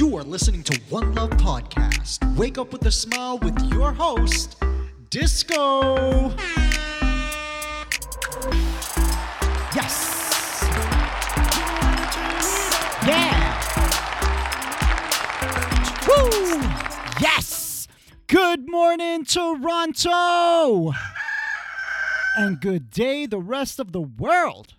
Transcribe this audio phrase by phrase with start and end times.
[0.00, 2.24] You are listening to One Love Podcast.
[2.34, 4.56] Wake up with a smile with your host,
[5.10, 6.30] Disco.
[9.76, 10.64] Yes.
[13.06, 13.60] Yeah.
[16.08, 16.62] Woo.
[17.20, 17.86] Yes.
[18.26, 20.94] Good morning, Toronto.
[22.38, 24.76] And good day, the rest of the world.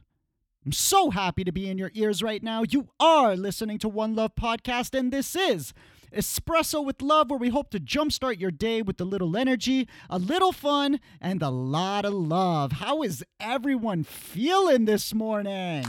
[0.63, 2.61] I'm so happy to be in your ears right now.
[2.61, 5.73] You are listening to One Love Podcast, and this is
[6.13, 10.19] Espresso with Love, where we hope to jumpstart your day with a little energy, a
[10.19, 12.73] little fun, and a lot of love.
[12.73, 15.83] How is everyone feeling this morning?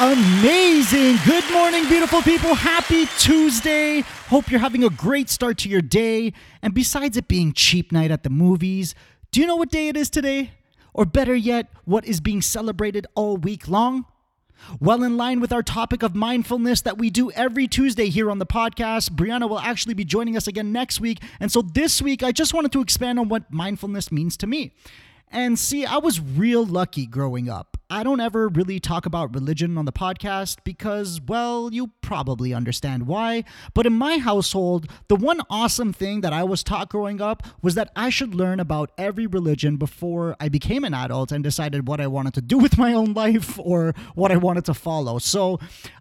[0.00, 1.16] Amazing.
[1.26, 2.54] Good morning, beautiful people.
[2.54, 4.00] Happy Tuesday.
[4.28, 6.32] Hope you're having a great start to your day.
[6.62, 8.94] And besides it being cheap night at the movies,
[9.32, 10.52] do you know what day it is today?
[10.92, 14.04] Or better yet, what is being celebrated all week long?
[14.80, 18.38] Well, in line with our topic of mindfulness that we do every Tuesday here on
[18.38, 21.22] the podcast, Brianna will actually be joining us again next week.
[21.40, 24.72] And so this week, I just wanted to expand on what mindfulness means to me.
[25.30, 27.77] And see, I was real lucky growing up.
[27.90, 33.06] I don't ever really talk about religion on the podcast because, well, you probably understand
[33.06, 33.44] why.
[33.72, 37.76] But in my household, the one awesome thing that I was taught growing up was
[37.76, 41.98] that I should learn about every religion before I became an adult and decided what
[41.98, 45.18] I wanted to do with my own life or what I wanted to follow.
[45.18, 45.58] So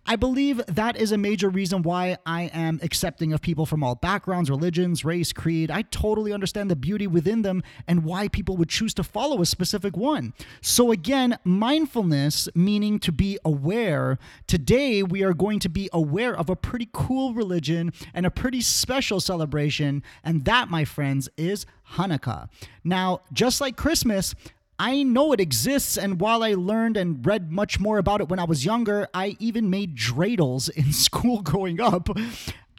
[0.09, 3.95] I believe that is a major reason why I am accepting of people from all
[3.95, 5.69] backgrounds, religions, race, creed.
[5.69, 9.45] I totally understand the beauty within them and why people would choose to follow a
[9.45, 10.33] specific one.
[10.61, 16.49] So again, mindfulness, meaning to be aware, today we are going to be aware of
[16.49, 22.47] a pretty cool religion and a pretty special celebration, and that, my friends, is Hanukkah.
[22.83, 24.35] Now, just like Christmas,
[24.79, 28.37] I know it exists, and while I learned and read much more about it when
[28.37, 32.09] I was younger, I even made dreidels in school growing up.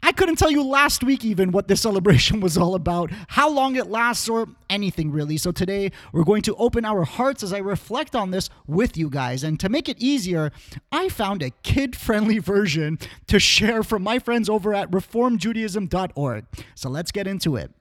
[0.01, 3.75] I couldn't tell you last week even what this celebration was all about, how long
[3.75, 5.35] it lasts, or anything really.
[5.35, 9.09] So today we're going to open our hearts as I reflect on this with you
[9.09, 9.43] guys.
[9.43, 10.53] And to make it easier,
[10.93, 12.97] I found a kid friendly version
[13.27, 16.45] to share from my friends over at reformjudaism.org.
[16.75, 17.71] So let's get into it.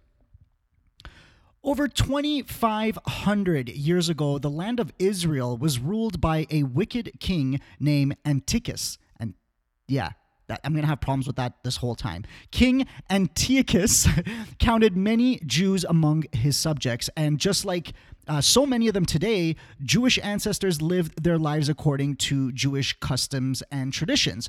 [1.64, 8.16] Over 2,500 years ago, the land of Israel was ruled by a wicked king named
[8.24, 8.96] Antiochus.
[9.18, 9.34] And
[9.88, 10.10] yeah,
[10.64, 12.24] I'm going to have problems with that this whole time.
[12.52, 14.06] King Antiochus
[14.58, 17.92] counted many Jews among his subjects, and just like
[18.28, 23.62] uh, so many of them today, Jewish ancestors lived their lives according to Jewish customs
[23.70, 24.48] and traditions.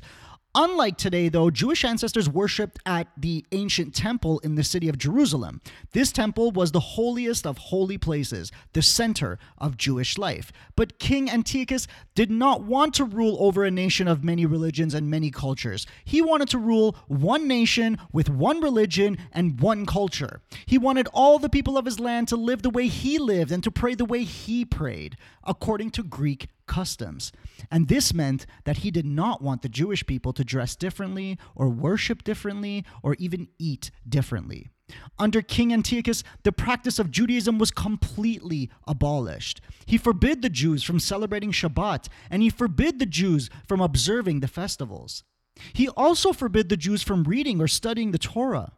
[0.56, 5.60] Unlike today, though, Jewish ancestors worshipped at the ancient temple in the city of Jerusalem.
[5.92, 10.50] This temple was the holiest of holy places, the center of Jewish life.
[10.74, 15.08] But King Antiochus did not want to rule over a nation of many religions and
[15.08, 15.86] many cultures.
[16.04, 20.40] He wanted to rule one nation with one religion and one culture.
[20.66, 23.62] He wanted all the people of his land to live the way he lived and
[23.62, 27.32] to pray the way he prayed, according to Greek customs.
[27.68, 31.68] And this meant that he did not want the Jewish people to dress differently or
[31.68, 34.70] worship differently or even eat differently.
[35.18, 39.60] Under King Antiochus, the practice of Judaism was completely abolished.
[39.84, 44.48] He forbid the Jews from celebrating Shabbat, and he forbid the Jews from observing the
[44.48, 45.24] festivals.
[45.72, 48.72] He also forbid the Jews from reading or studying the Torah.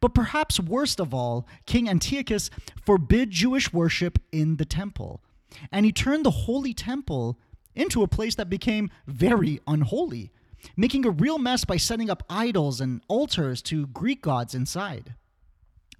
[0.00, 2.50] But perhaps worst of all, King Antiochus
[2.82, 5.22] forbid Jewish worship in the temple
[5.70, 7.38] and he turned the holy temple
[7.74, 10.32] into a place that became very unholy,
[10.76, 15.14] making a real mess by setting up idols and altars to Greek gods inside.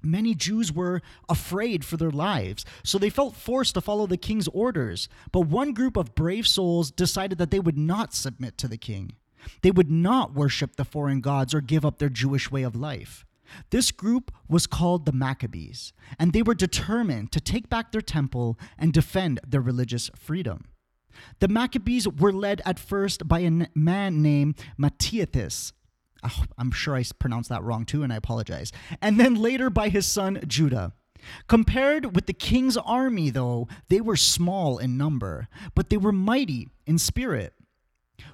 [0.02, 4.48] Many Jews were afraid for their lives, so they felt forced to follow the king's
[4.48, 5.08] orders.
[5.32, 9.12] But one group of brave souls decided that they would not submit to the king.
[9.62, 13.24] They would not worship the foreign gods or give up their Jewish way of life.
[13.70, 18.58] This group was called the Maccabees, and they were determined to take back their temple
[18.78, 20.66] and defend their religious freedom.
[21.40, 25.72] The Maccabees were led at first by a man named Mattathias.
[26.22, 28.72] Oh, ah, I'm sure I pronounced that wrong too, and I apologize.
[29.00, 30.92] And then later by his son Judah.
[31.48, 36.68] Compared with the king's army, though, they were small in number, but they were mighty
[36.86, 37.54] in spirit.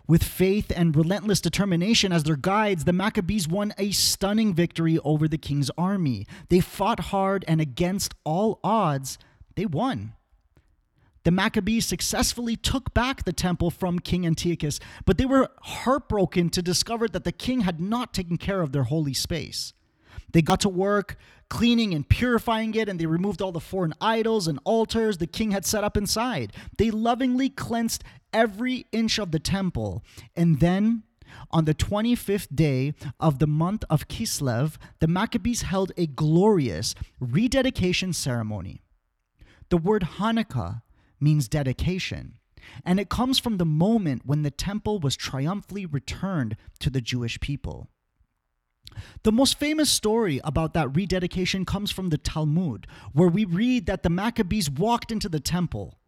[0.07, 5.29] With faith and relentless determination as their guides, the Maccabees won a stunning victory over
[5.29, 6.27] the king's army.
[6.49, 9.19] They fought hard, and against all odds,
[9.57, 10.15] they won.
[11.25, 16.61] The Maccabees successfully took back the temple from King Antiochus, but they were heartbroken to
[16.61, 19.73] discover that the king had not taken care of their holy space.
[20.33, 21.17] They got to work
[21.49, 25.53] cleaning and purifying it, and they removed all the foreign idols and altars the king
[25.53, 26.53] had set up inside.
[26.77, 28.05] They lovingly cleansed
[28.35, 30.05] every inch of the temple.
[30.37, 31.05] And then,
[31.51, 38.13] On the 25th day of the month of Kislev, the Maccabees held a glorious rededication
[38.13, 38.83] ceremony.
[39.69, 40.83] The word Hanukkah
[41.21, 42.35] means dedication,
[42.85, 47.41] and it comes from the moment when the temple was triumphantly returned to the Jewish
[47.41, 47.89] people.
[49.23, 54.03] The most famous story about that rededication comes from the Talmud, where we read that
[54.03, 55.99] the Maccabees walked into the temple.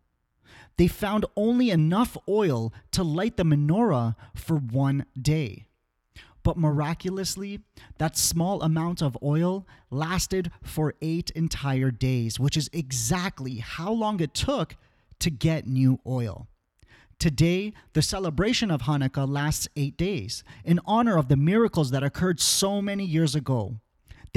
[0.79, 5.67] They found only enough oil to light the menorah for one day.
[6.43, 7.61] But miraculously,
[7.99, 14.21] that small amount of oil lasted for eight entire days, which is exactly how long
[14.21, 14.77] it took
[15.19, 16.47] to get new oil.
[17.19, 22.39] Today, the celebration of Hanukkah lasts eight days in honor of the miracles that occurred
[22.39, 23.81] so many years ago.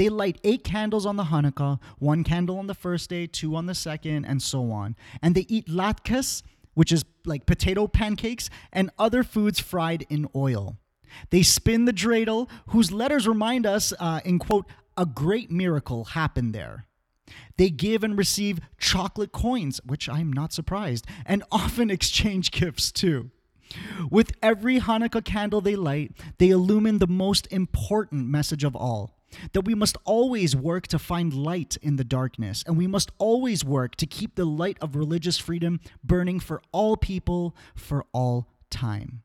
[0.00, 3.66] They light eight candles on the Hanukkah, one candle on the first day, two on
[3.66, 4.96] the second, and so on.
[5.20, 6.42] And they eat latkes,
[6.72, 10.78] which is like potato pancakes, and other foods fried in oil.
[11.28, 14.64] They spin the dreidel, whose letters remind us, uh, in quote,
[14.96, 16.86] a great miracle happened there.
[17.58, 23.32] They give and receive chocolate coins, which I'm not surprised, and often exchange gifts too.
[24.10, 29.19] With every Hanukkah candle they light, they illumine the most important message of all
[29.52, 33.64] that we must always work to find light in the darkness, and we must always
[33.64, 39.22] work to keep the light of religious freedom burning for all people for all time.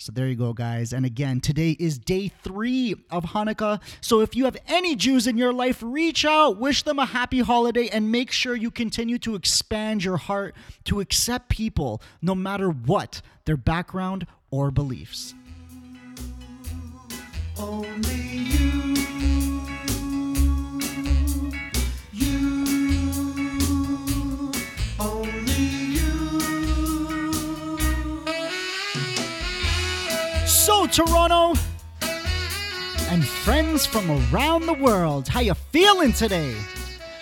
[0.00, 0.94] So there you go, guys.
[0.94, 3.82] And again, today is day three of Hanukkah.
[4.00, 7.40] So if you have any Jews in your life, reach out, wish them a happy
[7.40, 12.70] holiday, and make sure you continue to expand your heart to accept people no matter
[12.70, 15.34] what their background or beliefs.
[17.58, 18.59] Only you.
[33.80, 35.28] Friends from around the world.
[35.28, 36.54] How you feeling today?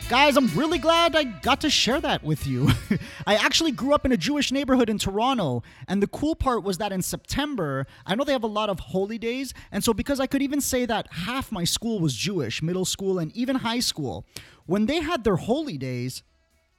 [0.08, 2.70] Guys, I'm really glad I got to share that with you.
[3.26, 6.78] I actually grew up in a Jewish neighborhood in Toronto, and the cool part was
[6.78, 10.20] that in September, I know they have a lot of holy days, and so because
[10.20, 13.80] I could even say that half my school was Jewish, middle school and even high
[13.80, 14.24] school,
[14.66, 16.22] when they had their holy days,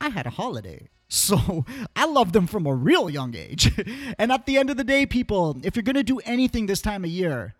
[0.02, 0.90] I had a holiday.
[1.12, 1.66] So
[1.96, 3.72] I love them from a real young age.
[4.20, 6.84] and at the end of the day, people, if you're going to do anything this
[6.84, 7.56] time of year,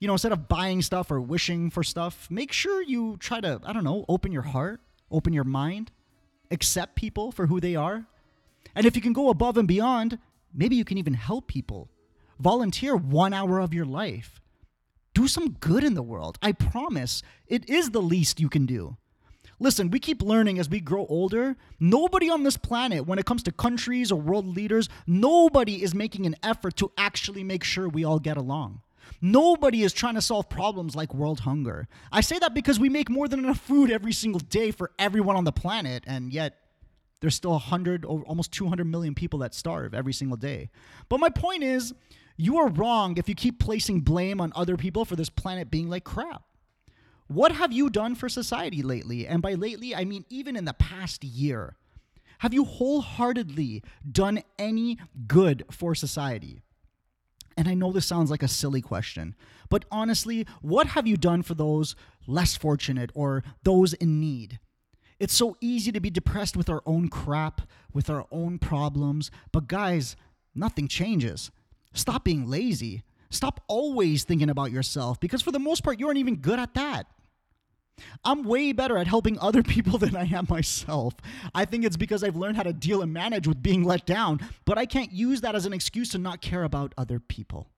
[0.00, 3.60] you know, instead of buying stuff or wishing for stuff, make sure you try to,
[3.64, 4.80] I don't know, open your heart,
[5.10, 5.92] open your mind,
[6.50, 8.06] accept people for who they are.
[8.74, 10.18] And if you can go above and beyond,
[10.54, 11.90] maybe you can even help people.
[12.38, 14.40] Volunteer one hour of your life.
[15.12, 16.38] Do some good in the world.
[16.40, 18.96] I promise it is the least you can do.
[19.58, 21.56] Listen, we keep learning as we grow older.
[21.78, 26.24] Nobody on this planet, when it comes to countries or world leaders, nobody is making
[26.24, 28.80] an effort to actually make sure we all get along.
[29.20, 31.88] Nobody is trying to solve problems like world hunger.
[32.10, 35.36] I say that because we make more than enough food every single day for everyone
[35.36, 36.56] on the planet, and yet
[37.20, 40.70] there's still 100 or almost 200 million people that starve every single day.
[41.08, 41.92] But my point is,
[42.36, 45.90] you are wrong if you keep placing blame on other people for this planet being
[45.90, 46.42] like crap.
[47.26, 49.26] What have you done for society lately?
[49.26, 51.76] And by lately, I mean even in the past year.
[52.38, 56.62] Have you wholeheartedly done any good for society?
[57.60, 59.34] And I know this sounds like a silly question,
[59.68, 61.94] but honestly, what have you done for those
[62.26, 64.58] less fortunate or those in need?
[65.18, 67.60] It's so easy to be depressed with our own crap,
[67.92, 70.16] with our own problems, but guys,
[70.54, 71.50] nothing changes.
[71.92, 73.02] Stop being lazy.
[73.28, 76.72] Stop always thinking about yourself because, for the most part, you aren't even good at
[76.72, 77.08] that.
[78.24, 81.14] I'm way better at helping other people than I am myself.
[81.54, 84.40] I think it's because I've learned how to deal and manage with being let down,
[84.64, 87.70] but I can't use that as an excuse to not care about other people.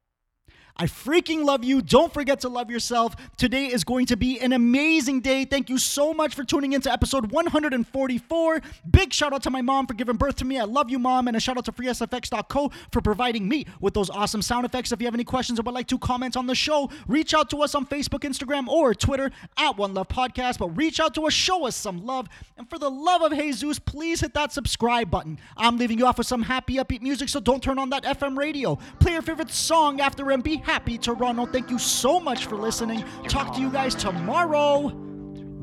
[0.77, 1.83] I freaking love you.
[1.83, 3.15] Don't forget to love yourself.
[3.37, 5.45] Today is going to be an amazing day.
[5.45, 8.63] Thank you so much for tuning into episode 144.
[8.91, 10.59] Big shout out to my mom for giving birth to me.
[10.59, 11.29] I love you, mom.
[11.29, 14.93] And a shout out to freesfx.co for providing me with those awesome sound effects.
[14.93, 17.51] If you have any questions or would like to comment on the show, reach out
[17.51, 20.59] to us on Facebook, Instagram, or Twitter at One Love Podcast.
[20.59, 22.29] But reach out to us, show us some love.
[22.57, 25.39] And for the love of Jesus, please hit that subscribe button.
[25.57, 28.39] I'm leaving you off with some happy, upbeat music, so don't turn on that FM
[28.39, 28.79] radio.
[29.01, 31.47] Play your favorite song after MB happy Toronto.
[31.47, 33.05] Thank you so much for listening.
[33.29, 34.89] Talk to you guys tomorrow.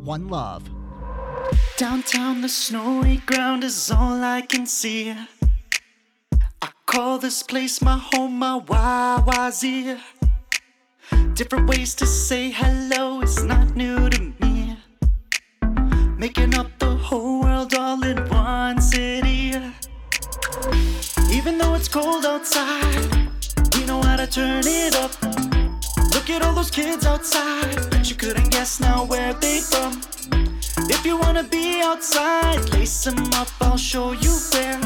[0.03, 0.69] One love.
[1.77, 5.15] Downtown, the snowy ground is all I can see.
[6.61, 9.99] I call this place my home, my YYZ.
[11.33, 14.77] Different ways to say hello is not new to me.
[16.17, 19.53] Making up the whole world all in one city.
[21.31, 23.28] Even though it's cold outside,
[24.29, 25.11] turn it up.
[26.13, 27.89] Look at all those kids outside.
[27.89, 30.01] Bet you couldn't guess now where they from.
[30.89, 34.81] If you wanna be outside, lace them up, I'll show you where.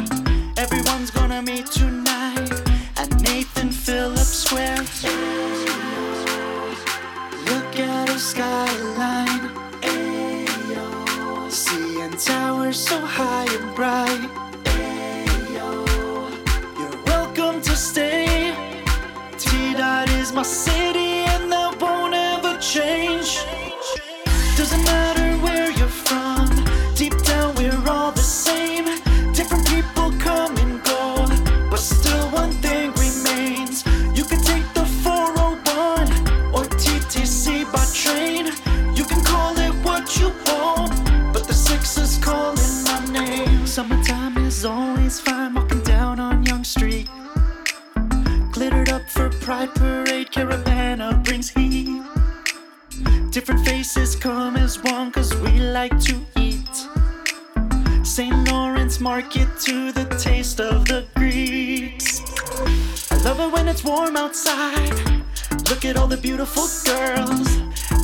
[0.57, 2.51] Everyone's gonna meet tonight
[2.95, 4.85] at Nathan Phillips Square.
[7.49, 9.49] Look at the skyline.
[9.81, 11.51] Ayo.
[11.51, 14.42] Seeing towers so high and bright.
[20.43, 23.39] City and that won't ever change.
[24.57, 26.47] Doesn't matter where you're from,
[26.95, 28.85] deep down we're all the same.
[29.33, 31.25] Different people come and go,
[31.69, 33.85] but still one thing remains.
[34.13, 36.11] You can take the 401
[36.53, 38.47] or TTC by train.
[38.97, 40.91] You can call it what you want,
[41.31, 43.65] but the six is calling my name.
[43.65, 47.07] Summertime is always fine walking down on Yonge Street.
[48.51, 52.01] Glittered up for Pride Parade, Caribana brings heat.
[53.29, 56.75] Different faces come as one, cause we like to eat.
[58.03, 58.49] St.
[58.49, 62.21] Lawrence Market to the taste of the Greeks.
[63.11, 64.89] I love it when it's warm outside.
[65.69, 67.47] Look at all the beautiful girls.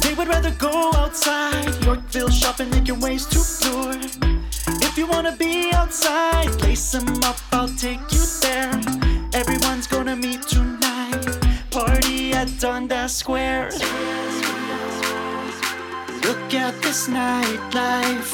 [0.04, 1.84] They would rather go outside.
[1.84, 3.98] Yorkville shopping, making ways to lure.
[4.86, 8.80] If you wanna be outside, lace them up, I'll take you there.
[9.34, 10.79] Everyone's gonna meet tonight.
[11.80, 13.70] Party at Dundas Square.
[16.26, 18.32] Look at this nightlife.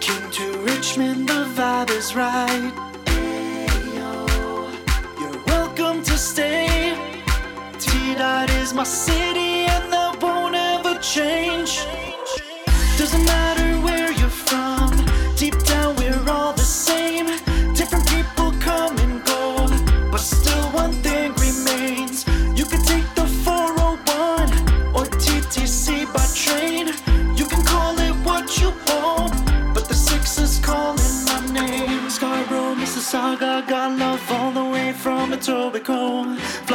[0.00, 2.72] King to Richmond, the vibe is right.
[5.20, 6.96] You're welcome to stay.
[7.78, 11.84] T Dot is my city, and that won't ever change.